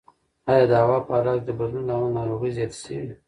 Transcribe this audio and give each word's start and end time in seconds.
ایا 0.51 0.65
د 0.69 0.73
هوا 0.81 0.97
په 1.05 1.11
حالاتو 1.17 1.41
کې 1.41 1.45
د 1.47 1.51
بدلون 1.59 1.83
له 1.87 1.93
امله 1.95 2.15
ناروغۍ 2.17 2.51
زیاتې 2.57 2.77
شوي؟ 2.83 3.11